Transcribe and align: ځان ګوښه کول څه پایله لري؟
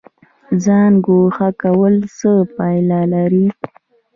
ځان 0.63 0.91
ګوښه 1.05 1.49
کول 1.61 1.95
څه 2.17 2.31
پایله 2.55 3.01
لري؟ 3.13 3.45